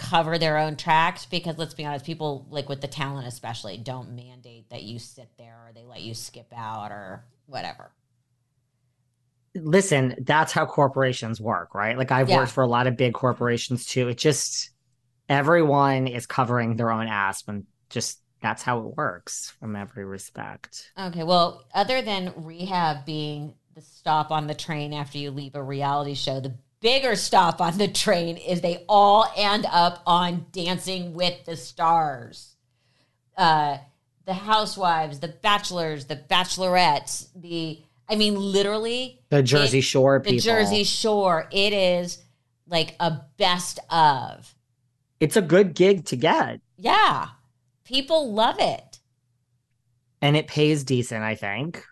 [0.00, 4.14] cover their own tracks because let's be honest, people like with the talent especially don't
[4.16, 7.92] mandate that you sit there or they let you skip out or whatever.
[9.54, 11.98] Listen, that's how corporations work, right?
[11.98, 12.30] Like I've Yeah.
[12.30, 14.08] worked for a lot of big corporations too.
[14.08, 14.70] It just
[15.28, 20.92] everyone is covering their own ass and just that's how it works from every respect.
[20.98, 25.62] Okay, well, other than rehab being the stop on the train after you leave a
[25.62, 31.14] reality show, the bigger stop on the train is they all end up on Dancing
[31.14, 32.54] with the Stars.
[33.36, 33.78] Uh,
[34.26, 40.38] the housewives, the bachelors, the bachelorettes, the I mean, literally The Jersey it- Shore the.
[40.38, 41.48] Jersey Shore.
[41.52, 42.18] It is
[42.66, 44.54] like a best of.
[45.20, 47.28] It's a good gig to get Yeah,
[47.84, 48.98] people love it.
[50.22, 51.84] and it pays decent, I think.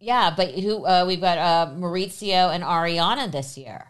[0.00, 3.86] Yeah, but who uh, we've got uh, Mauricio and Ariana this year.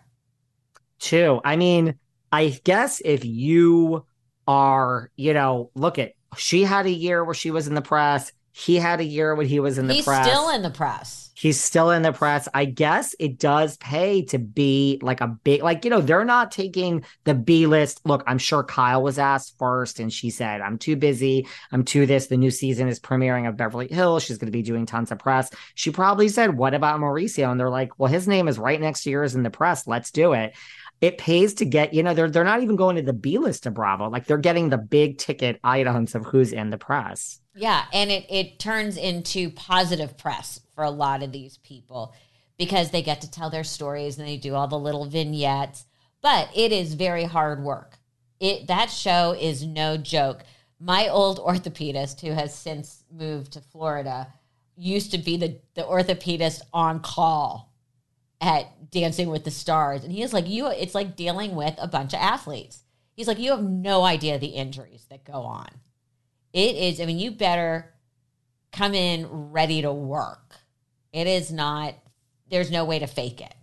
[0.99, 1.41] Too.
[1.45, 1.97] I mean,
[2.33, 4.05] I guess if you
[4.47, 8.33] are, you know, look at she had a year where she was in the press.
[8.53, 10.27] He had a year when he was in the He's press.
[10.27, 11.31] still in the press.
[11.35, 12.49] He's still in the press.
[12.55, 16.51] I guess it does pay to be like a big, like, you know, they're not
[16.51, 18.01] taking the B list.
[18.07, 21.47] Look, I'm sure Kyle was asked first and she said, I'm too busy.
[21.71, 22.29] I'm too this.
[22.29, 24.23] The new season is premiering of Beverly Hills.
[24.23, 25.51] She's going to be doing tons of press.
[25.75, 27.51] She probably said, What about Mauricio?
[27.51, 29.87] And they're like, Well, his name is right next to yours in the press.
[29.87, 30.55] Let's do it.
[31.01, 33.67] It pays to get, you know, they're they're not even going to the B list
[33.67, 34.09] of Bravo.
[34.09, 37.41] Like they're getting the big ticket items of who's in the press.
[37.55, 42.15] Yeah, and it it turns into positive press for a lot of these people
[42.59, 45.85] because they get to tell their stories and they do all the little vignettes.
[46.23, 47.99] But it is very hard work.
[48.41, 50.45] It that show is no joke.
[50.79, 54.33] My old orthopedist, who has since moved to Florida,
[54.77, 57.73] used to be the, the orthopedist on call
[58.41, 60.05] at Dancing with the Stars.
[60.05, 62.83] And he is like, you it's like dealing with a bunch of athletes.
[63.15, 65.69] He's like, you have no idea the injuries that go on.
[66.53, 67.95] It is, I mean, you better
[68.73, 70.57] come in ready to work.
[71.13, 71.95] It is not,
[72.51, 73.55] there's no way to fake it.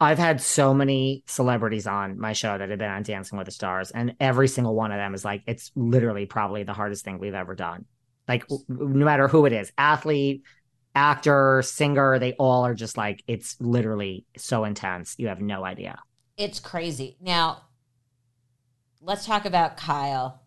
[0.00, 3.50] I've had so many celebrities on my show that have been on Dancing with the
[3.52, 7.18] Stars, and every single one of them is like, it's literally probably the hardest thing
[7.18, 7.84] we've ever done.
[8.26, 10.42] Like, no matter who it is, athlete,
[10.94, 15.14] actor, singer, they all are just like, it's literally so intense.
[15.18, 15.98] You have no idea.
[16.36, 17.16] It's crazy.
[17.20, 17.62] Now,
[19.00, 20.42] let's talk about Kyle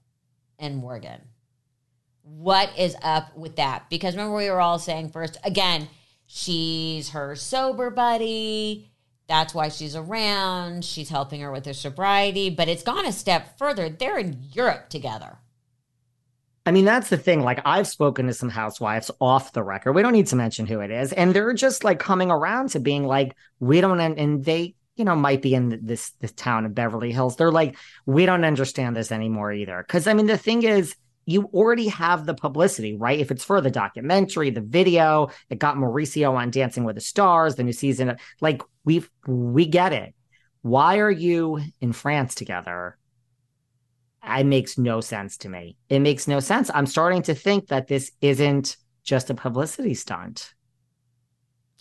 [0.59, 1.21] and Morgan.
[2.23, 3.89] What is up with that?
[3.89, 5.89] Because remember, we were all saying first, again,
[6.25, 8.89] she's her sober buddy.
[9.27, 10.83] That's why she's around.
[10.83, 13.89] She's helping her with her sobriety, but it's gone a step further.
[13.89, 15.39] They're in Europe together.
[16.65, 17.41] I mean, that's the thing.
[17.41, 19.93] Like, I've spoken to some housewives off the record.
[19.93, 21.11] We don't need to mention who it is.
[21.11, 25.15] And they're just like coming around to being like, we don't, and they, you know,
[25.15, 27.35] might be in this this town of Beverly Hills.
[27.35, 29.83] They're like, we don't understand this anymore either.
[29.85, 30.95] Because I mean, the thing is,
[31.25, 33.19] you already have the publicity, right?
[33.19, 37.55] If it's for the documentary, the video, it got Mauricio on Dancing with the Stars,
[37.55, 38.17] the new season.
[38.41, 40.13] Like we've, we get it.
[40.61, 42.97] Why are you in France together?
[44.25, 45.77] It makes no sense to me.
[45.89, 46.71] It makes no sense.
[46.73, 50.53] I'm starting to think that this isn't just a publicity stunt.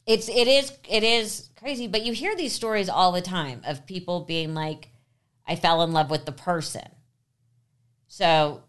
[0.06, 3.86] It's it is it is crazy, but you hear these stories all the time of
[3.86, 4.90] people being like,
[5.46, 6.88] "I fell in love with the person."
[8.08, 8.64] So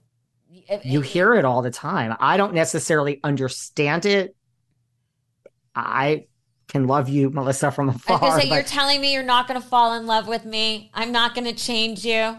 [0.84, 2.16] you hear it all the time.
[2.20, 4.36] I don't necessarily understand it.
[5.76, 6.28] I
[6.68, 8.22] can love you, Melissa, from afar.
[8.22, 8.56] I was say, but...
[8.56, 10.92] you're telling me you're not going to fall in love with me.
[10.94, 12.38] I'm not going to change you.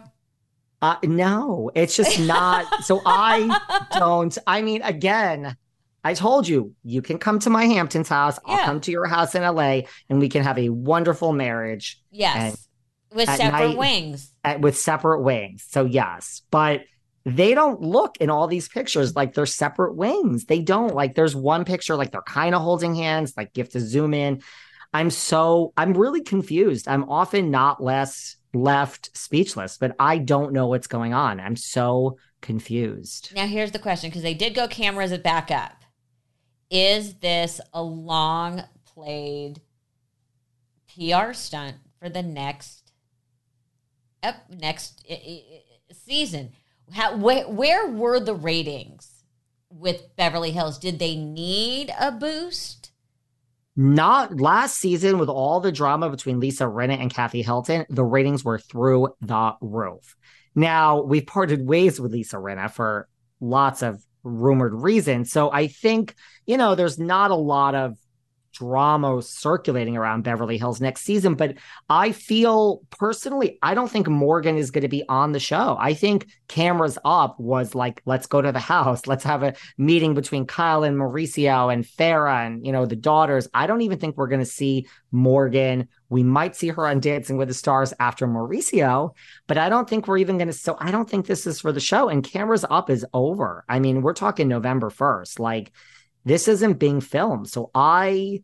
[0.84, 2.66] Uh, no, it's just not.
[2.84, 3.58] so I
[3.94, 4.36] don't.
[4.46, 5.56] I mean, again,
[6.04, 8.38] I told you, you can come to my Hamptons house.
[8.44, 12.02] I'll come to your house in LA and we can have a wonderful marriage.
[12.10, 12.68] Yes.
[13.14, 14.30] With separate night, wings.
[14.44, 15.64] At, with separate wings.
[15.70, 16.42] So, yes.
[16.50, 16.82] But
[17.24, 20.44] they don't look in all these pictures like they're separate wings.
[20.44, 20.94] They don't.
[20.94, 24.12] Like, there's one picture, like they're kind of holding hands, like you have to zoom
[24.12, 24.42] in.
[24.92, 26.88] I'm so, I'm really confused.
[26.88, 31.40] I'm often not less left speechless, but I don't know what's going on.
[31.40, 33.32] I'm so confused.
[33.34, 35.84] Now, here's the question because they did go cameras back up
[36.70, 39.60] is this a long played
[40.94, 42.92] PR stunt for the next
[44.22, 45.06] up next
[45.92, 46.52] season?
[46.92, 49.24] How, where, where were the ratings
[49.70, 50.78] with Beverly Hills?
[50.78, 52.83] Did they need a boost?
[53.76, 58.44] Not last season with all the drama between Lisa Rinna and Kathy Hilton, the ratings
[58.44, 60.16] were through the roof.
[60.54, 63.08] Now we've parted ways with Lisa Rinna for
[63.40, 65.32] lots of rumored reasons.
[65.32, 66.14] So I think,
[66.46, 67.96] you know, there's not a lot of
[68.54, 71.34] drama circulating around Beverly Hills next season.
[71.34, 71.56] But
[71.88, 75.76] I feel personally, I don't think Morgan is going to be on the show.
[75.78, 79.06] I think cameras up was like, let's go to the house.
[79.14, 83.48] Let's have a meeting between Kyle and Mauricio and Farrah and, you know, the daughters.
[83.52, 85.88] I don't even think we're going to see Morgan.
[86.08, 89.14] We might see her on Dancing with the Stars after Mauricio,
[89.46, 90.52] but I don't think we're even going to.
[90.52, 92.08] So I don't think this is for the show.
[92.08, 93.64] And cameras up is over.
[93.68, 95.38] I mean, we're talking November 1st.
[95.38, 95.72] Like,
[96.24, 97.48] this isn't being filmed.
[97.48, 98.42] So I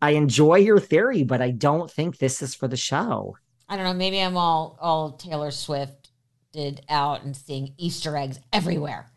[0.00, 3.36] I enjoy your theory, but I don't think this is for the show.
[3.68, 3.94] I don't know.
[3.94, 6.10] Maybe I'm all all Taylor Swift
[6.52, 9.10] did out and seeing Easter eggs everywhere.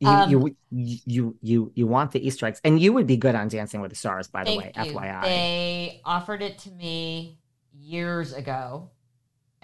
[0.00, 3.34] You, um, you you you you want the Easter eggs, and you would be good
[3.34, 4.72] on Dancing with the Stars, by the way.
[4.76, 4.82] You.
[4.92, 7.38] FYI, they offered it to me
[7.72, 8.90] years ago,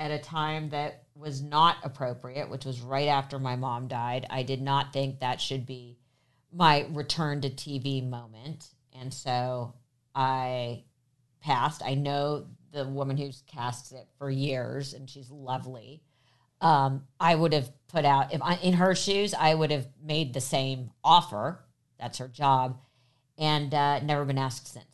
[0.00, 4.26] at a time that was not appropriate, which was right after my mom died.
[4.30, 5.98] I did not think that should be
[6.52, 8.68] my return to TV moment.
[8.92, 9.74] And so
[10.14, 10.84] I
[11.40, 11.82] passed.
[11.84, 16.02] I know the woman who's cast it for years and she's lovely.
[16.60, 20.34] Um, I would have put out, if I, in her shoes, I would have made
[20.34, 21.64] the same offer.
[21.98, 22.78] That's her job.
[23.38, 24.84] And uh, never been asked since.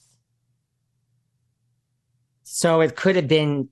[2.45, 3.69] So it could have been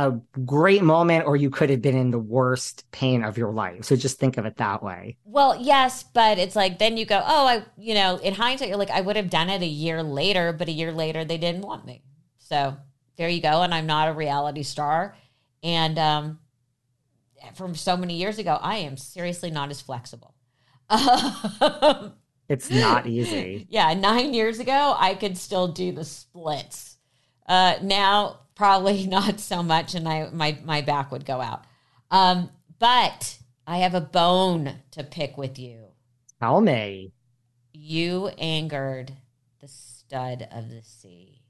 [0.00, 3.84] a great moment or you could have been in the worst pain of your life.
[3.84, 5.18] So just think of it that way.
[5.24, 8.78] Well, yes, but it's like then you go, oh, I, you know, in hindsight, you're
[8.78, 11.62] like, I would have done it a year later, but a year later they didn't
[11.62, 12.02] want me.
[12.38, 12.76] So
[13.16, 13.62] there you go.
[13.62, 15.14] And I'm not a reality star.
[15.62, 16.38] And um,
[17.54, 20.34] from so many years ago, I am seriously not as flexible.
[22.50, 23.68] It's not easy.
[23.70, 26.96] yeah, nine years ago, I could still do the splits.
[27.46, 31.64] Uh, now, probably not so much, and I my my back would go out.
[32.10, 35.86] Um, but I have a bone to pick with you.
[36.38, 37.12] Tell me.
[37.72, 39.14] You angered
[39.60, 41.40] the stud of the sea.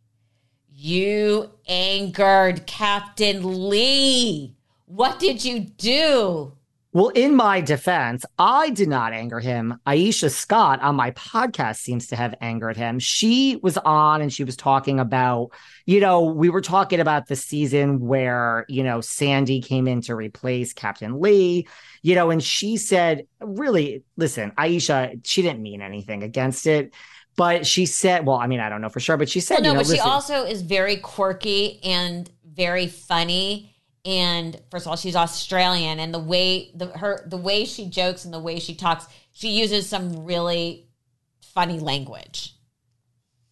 [0.69, 4.57] You angered Captain Lee.
[4.87, 6.53] What did you do?
[6.93, 9.79] Well, in my defense, I did not anger him.
[9.87, 12.99] Aesha Scott on my podcast seems to have angered him.
[12.99, 15.51] She was on and she was talking about,
[15.87, 20.17] you know, we were talking about the season where, you know, Sandy came in to
[20.17, 21.69] replace Captain Lee,
[22.03, 26.93] you know, and she said, really, listen, Aesha, she didn't mean anything against it.
[27.37, 29.63] But she said, well, I mean, I don't know for sure, but she said, well,
[29.63, 34.91] no, you know, but she also is very quirky and very funny and first of
[34.91, 38.59] all she's australian and the way the her the way she jokes and the way
[38.59, 40.89] she talks she uses some really
[41.43, 42.55] funny language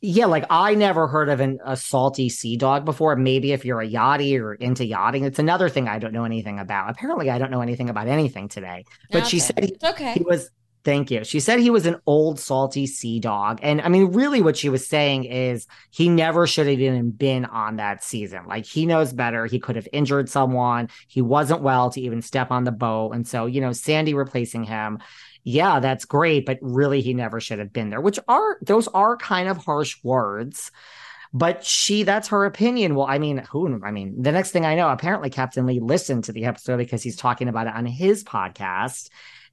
[0.01, 3.17] Yeah, like I never heard of an, a salty sea dog before.
[3.17, 6.61] Maybe if you're a yachty or into yachting, it's another thing I don't know anything
[6.61, 6.91] about.
[6.91, 8.85] Apparently, I don't know anything about anything today.
[9.11, 10.51] But she said he, okay he was.
[10.89, 11.23] Thank you.
[11.23, 14.71] She said he was an old salty sea dog, and I mean, really, what she
[14.71, 18.47] was saying is he never should have even been on that season.
[18.47, 19.45] Like he knows better.
[19.45, 20.89] He could have injured someone.
[21.07, 24.65] He wasn't well to even step on the boat, and so you know, Sandy replacing
[24.65, 25.01] him
[25.45, 29.19] yeah, that's great, but really he never should have been there, which are those are
[29.19, 30.71] kind of harsh words.
[31.35, 32.95] But she, that's her opinion.
[32.95, 36.25] Well, I mean, who, I mean, the next thing I know, apparently Captain Lee listened
[36.25, 39.11] to the episode because he's talking about it on his podcast.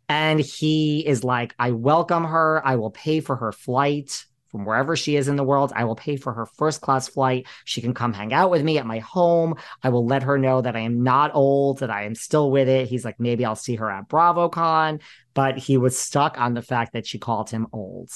[0.09, 2.61] And he is like, I welcome her.
[2.65, 5.73] I will pay for her flight from wherever she is in the world.
[5.75, 7.47] I will pay for her first class flight.
[7.65, 9.55] She can come hang out with me at my home.
[9.83, 12.69] I will let her know that I am not old, that I am still with
[12.69, 12.87] it.
[12.87, 15.01] He's like, maybe I'll see her at BravoCon
[15.33, 18.09] but he was stuck on the fact that she called him old.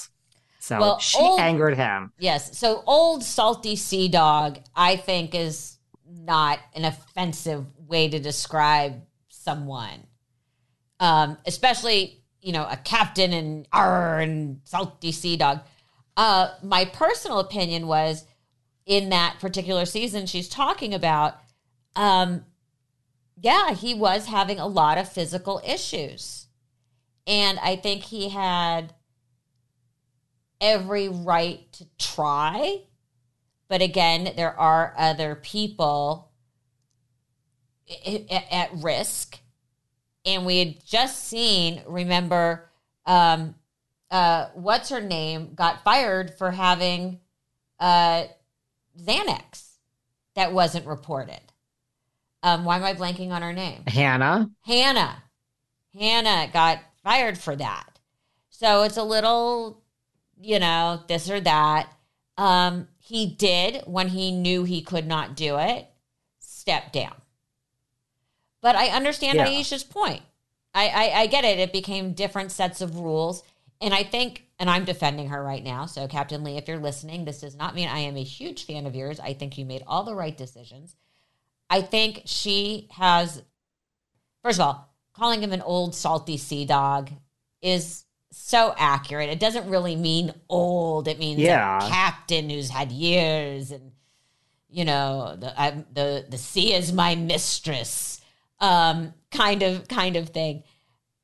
[0.58, 2.14] So Well, she old- angered him.
[2.18, 5.76] yes so old salty sea dog i think is
[6.06, 10.04] not an offensive way to describe someone
[11.00, 15.60] um especially you know a captain and R and salty sea dog.
[16.16, 18.24] Uh my personal opinion was
[18.86, 21.38] in that particular season she's talking about
[21.96, 22.44] um
[23.40, 26.46] yeah he was having a lot of physical issues.
[27.26, 28.94] And i think he had
[30.60, 32.82] every right to try.
[33.68, 36.30] But again there are other people
[38.40, 39.39] at risk
[40.24, 42.68] and we had just seen remember
[43.06, 43.54] um
[44.10, 47.20] uh what's her name got fired for having
[47.78, 48.24] uh
[49.00, 49.66] xanax
[50.34, 51.40] that wasn't reported.
[52.42, 53.82] Um why am i blanking on her name?
[53.86, 54.50] Hannah.
[54.64, 55.22] hannah.
[55.98, 57.98] Hannah got fired for that.
[58.50, 59.82] So it's a little
[60.40, 61.92] you know this or that.
[62.36, 65.86] Um he did when he knew he could not do it
[66.38, 67.19] step down
[68.60, 69.46] but I understand Yeah.
[69.48, 70.22] Aesha's point.
[70.74, 71.58] I, I I get it.
[71.58, 73.42] It became different sets of rules,
[73.80, 75.86] and I think, and I'm defending her right now.
[75.86, 78.86] So, Captain Lee, if you're listening, this does not mean I am a huge fan
[78.86, 79.18] of yours.
[79.18, 80.94] I think you made all the right decisions.
[81.68, 83.42] I think she has,
[84.44, 87.10] first of all, calling him an old salty sea dog
[87.62, 89.28] is so accurate.
[89.28, 91.08] It doesn't really mean old.
[91.08, 91.84] It means Yeah.
[91.84, 93.90] a captain who's had years and
[94.68, 98.19] you know the I'm, the the sea is my mistress
[98.60, 100.62] um kind of kind of thing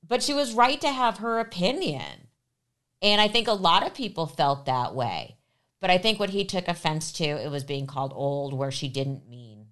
[0.06, 2.28] but she was right to have her opinion
[3.02, 5.36] and i think a lot of people felt that way
[5.80, 8.88] but i think what he took offense to it was being called old where she
[8.88, 9.66] didn't mean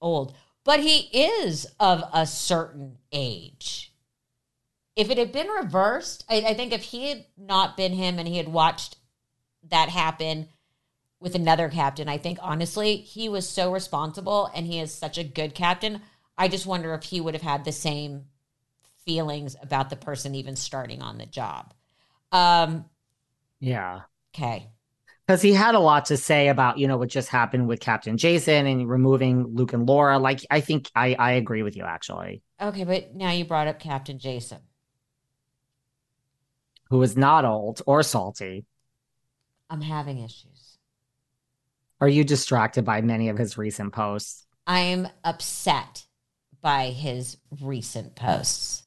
[0.00, 3.92] old but he is of a certain age
[4.96, 8.26] if it had been reversed I, I think if he had not been him and
[8.26, 8.96] he had watched
[9.68, 10.48] that happen
[11.20, 12.08] with another captain.
[12.08, 16.00] I think honestly, he was so responsible and he is such a good captain.
[16.40, 18.24] I just wonder if he would have had the same
[19.04, 21.74] feelings about the person even starting on the job.
[22.32, 22.86] Um,
[23.60, 24.00] Yeah.
[24.34, 24.70] okay.
[25.26, 28.16] Because he had a lot to say about, you know, what just happened with Captain
[28.16, 30.18] Jason and removing Luke and Laura.
[30.18, 32.42] Like, I think I, I agree with you, actually.
[32.60, 34.60] Okay, but now you brought up Captain Jason.
[36.88, 38.64] Who is not old or salty.
[39.70, 40.78] I'm having issues.
[42.00, 44.46] Are you distracted by many of his recent posts?
[44.66, 46.06] I'm upset
[46.60, 48.84] by his recent posts.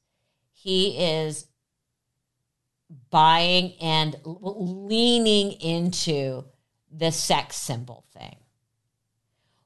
[0.52, 1.46] He is
[3.10, 6.44] buying and leaning into
[6.90, 8.36] the sex symbol thing.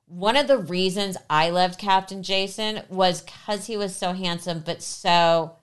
[0.06, 4.82] One of the reasons I loved Captain Jason was because he was so handsome, but
[4.82, 5.56] so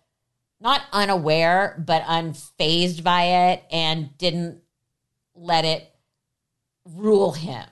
[0.62, 4.62] not unaware, but unfazed by it and didn't
[5.34, 5.92] let it
[6.86, 7.66] rule him.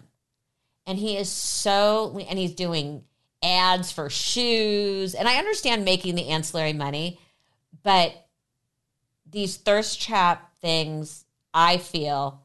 [0.86, 3.04] And he is so, and he's doing
[3.44, 5.14] ads for shoes.
[5.14, 7.20] And I understand making the ancillary money,
[7.84, 8.14] but
[9.30, 12.42] these thirst trap things, I feel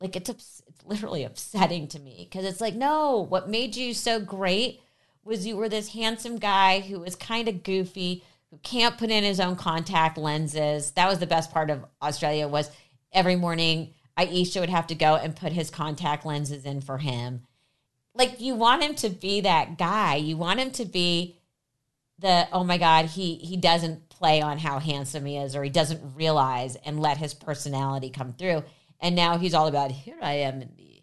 [0.00, 4.20] like it's, it's literally upsetting to me because it's like, no, what made you so
[4.20, 4.80] great
[5.24, 9.24] was you were this handsome guy who was kind of goofy, who can't put in
[9.24, 10.92] his own contact lenses.
[10.92, 12.70] That was the best part of Australia was
[13.12, 17.42] every morning Aesha would have to go and put his contact lenses in for him.
[18.18, 20.16] Like you want him to be that guy.
[20.16, 21.38] You want him to be
[22.18, 25.70] the oh my god, he he doesn't play on how handsome he is or he
[25.70, 28.64] doesn't realize and let his personality come through.
[29.00, 31.02] And now he's all about here I am in the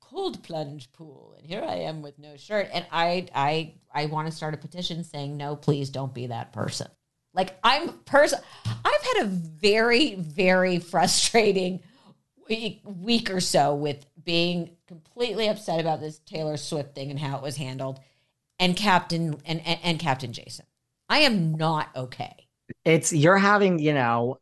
[0.00, 4.26] cold plunge pool and here I am with no shirt and I I I want
[4.26, 6.88] to start a petition saying no please don't be that person.
[7.32, 11.80] Like I'm person I've had a very very frustrating
[12.48, 17.36] week, week or so with being completely upset about this Taylor Swift thing and how
[17.36, 18.00] it was handled
[18.58, 20.66] and Captain and, and, and Captain Jason.
[21.08, 22.48] I am not okay.
[22.84, 24.38] It's you're having, you know,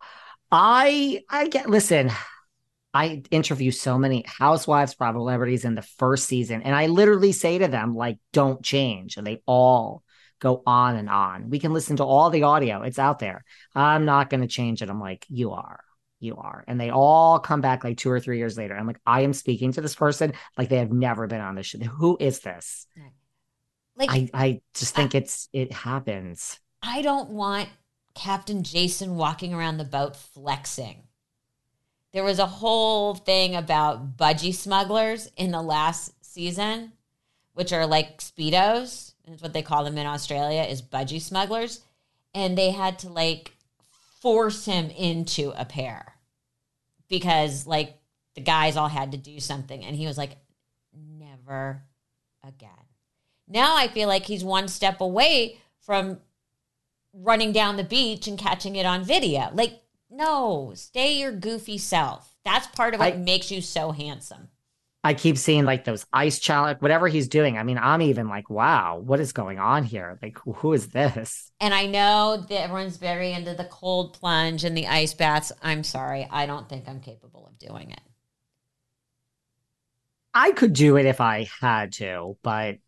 [0.50, 2.10] I I get listen,
[2.94, 7.58] I interview so many housewives, probably celebrities in the first season, and I literally say
[7.58, 9.16] to them, like, don't change.
[9.16, 10.02] And they all
[10.40, 11.50] go on and on.
[11.50, 13.44] We can listen to all the audio, it's out there.
[13.74, 14.88] I'm not going to change it.
[14.88, 15.80] I'm like, you are.
[16.20, 16.64] You are.
[16.66, 18.76] And they all come back like two or three years later.
[18.76, 21.66] I'm like, I am speaking to this person like they have never been on this
[21.66, 21.78] show.
[21.78, 22.86] Who is this?
[23.96, 26.58] Like, I, I just think I, it's, it happens.
[26.82, 27.68] I don't want
[28.14, 31.04] Captain Jason walking around the boat flexing
[32.14, 36.92] there was a whole thing about budgie smugglers in the last season,
[37.54, 39.14] which are like speedos.
[39.26, 41.80] That's what they call them in Australia is budgie smugglers,
[42.32, 43.53] and they had to like
[44.24, 46.14] force him into a pair
[47.10, 47.98] because like
[48.34, 50.38] the guys all had to do something, and he was like,
[50.96, 51.82] never
[52.42, 52.70] again.
[53.46, 56.20] Now I feel like he's one step away from
[57.12, 59.50] running down the beach and catching it on video.
[59.52, 62.34] Like no, stay your goofy self.
[62.46, 64.48] That's part of what I, makes you so handsome.
[65.04, 67.58] I keep seeing like those ice challenge, whatever he's doing.
[67.58, 70.18] I mean, I'm even like, wow, what is going on here?
[70.22, 71.52] Like, who is this?
[71.60, 75.52] And I know that everyone's very into the cold plunge and the ice baths.
[75.62, 78.00] I'm sorry, I don't think I'm capable of doing it.
[80.32, 82.78] I could do it if I had to, but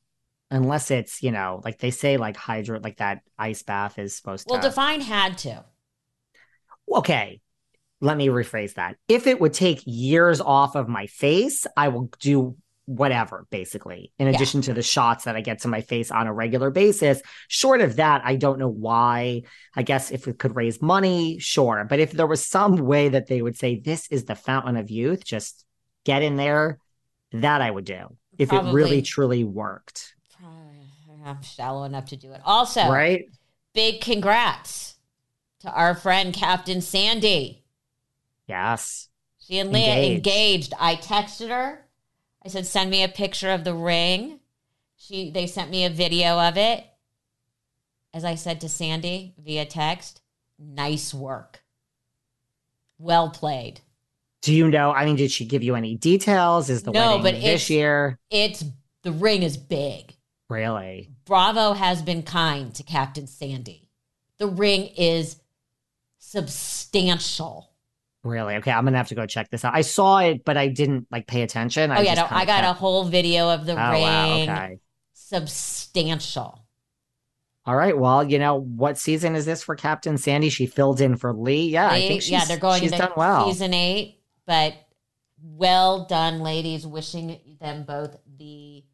[0.50, 4.46] unless it's, you know, like they say, like hydro, like that ice bath is supposed
[4.48, 4.64] well, to.
[4.64, 5.64] Well, define had to
[6.94, 7.40] okay,
[8.00, 8.96] let me rephrase that.
[9.08, 14.28] If it would take years off of my face, I will do whatever, basically, in
[14.28, 14.66] addition yeah.
[14.66, 17.20] to the shots that I get to my face on a regular basis.
[17.48, 19.42] Short of that, I don't know why.
[19.74, 21.84] I guess if it could raise money, sure.
[21.88, 24.90] But if there was some way that they would say, this is the fountain of
[24.90, 25.64] youth, just
[26.04, 26.78] get in there,
[27.32, 28.70] that I would do if Probably.
[28.70, 30.14] it really truly worked.
[31.26, 32.40] I'm shallow enough to do it.
[32.44, 33.24] Also, right?
[33.74, 34.94] Big congrats
[35.60, 37.64] to our friend Captain Sandy.
[38.46, 39.08] Yes.
[39.38, 40.26] She and Leah engaged.
[40.26, 40.74] engaged.
[40.78, 41.86] I texted her.
[42.44, 44.40] I said, send me a picture of the ring.
[44.96, 46.84] She they sent me a video of it.
[48.14, 50.22] As I said to Sandy via text,
[50.58, 51.62] nice work.
[52.98, 53.80] Well played.
[54.42, 54.92] Do you know?
[54.92, 56.70] I mean, did she give you any details?
[56.70, 58.18] Is the no, wedding but this year?
[58.30, 58.64] It's
[59.02, 60.14] the ring is big.
[60.48, 61.10] Really?
[61.24, 63.90] Bravo has been kind to Captain Sandy.
[64.38, 65.36] The ring is
[66.18, 67.70] substantial.
[68.26, 68.56] Really?
[68.56, 69.74] Okay, I'm gonna have to go check this out.
[69.74, 71.90] I saw it, but I didn't like pay attention.
[71.90, 72.68] I oh yeah, no, I got kept...
[72.68, 74.02] a whole video of the oh, ring.
[74.02, 74.78] Wow, okay.
[75.12, 76.64] Substantial.
[77.64, 77.96] All right.
[77.96, 80.50] Well, you know what season is this for Captain Sandy?
[80.50, 81.70] She filled in for Lee.
[81.70, 83.46] Yeah, Lee, I think she's, yeah they're going she's done well.
[83.46, 84.74] Season eight, but
[85.40, 86.86] well done, ladies.
[86.86, 88.84] Wishing them both the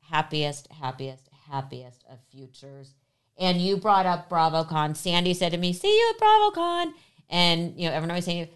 [0.00, 2.94] happiest, happiest, happiest of futures
[3.38, 4.96] and you brought up BravoCon.
[4.96, 6.92] Sandy said to me, "See you at BravoCon,"
[7.32, 8.48] and you know everyone always saying,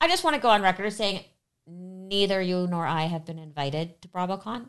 [0.00, 1.24] "I just want to go on record saying
[1.66, 4.68] neither you nor I have been invited to BravoCon."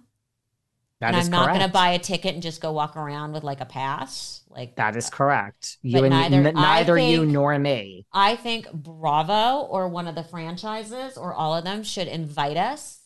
[0.99, 3.43] That and I'm not going to buy a ticket and just go walk around with
[3.43, 4.41] like a pass.
[4.49, 5.77] Like that is correct.
[5.81, 8.05] You and neither, n- neither think, you nor me.
[8.13, 12.99] I think Bravo or one of the franchises or all of them should invite us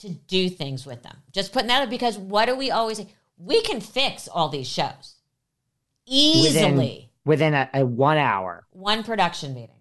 [0.00, 1.16] to do things with them.
[1.32, 3.06] Just putting that up because what do we always say?
[3.38, 5.14] We can fix all these shows
[6.04, 8.66] easily within, within a, a one hour.
[8.72, 9.79] One production meeting.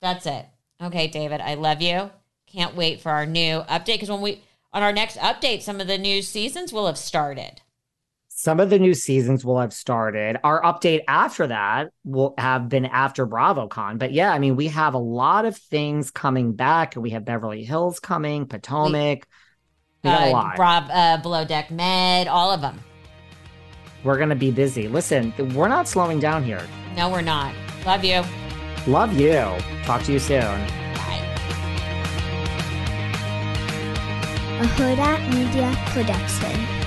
[0.00, 0.46] That's it.
[0.80, 2.10] Okay, David, I love you.
[2.46, 4.42] Can't wait for our new update because when we
[4.72, 7.60] on our next update, some of the new seasons will have started.
[8.28, 10.38] Some of the new seasons will have started.
[10.44, 13.98] Our update after that will have been after BravoCon.
[13.98, 16.94] But yeah, I mean, we have a lot of things coming back.
[16.96, 19.26] We have Beverly Hills coming, Potomac.
[20.04, 20.56] We, we got uh, a lot.
[20.56, 22.78] Bra- uh, Below Deck Med, all of them.
[24.04, 24.86] We're going to be busy.
[24.86, 26.64] Listen, we're not slowing down here.
[26.94, 27.52] No, we're not.
[27.84, 28.22] Love you.
[28.88, 29.44] Love you.
[29.84, 30.40] Talk to you soon.
[30.40, 31.20] Bye.
[34.60, 36.77] A Hurrdat Media Production.